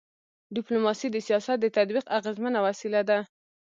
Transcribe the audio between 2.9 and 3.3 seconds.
ده.